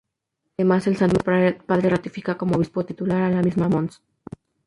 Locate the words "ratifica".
1.89-2.35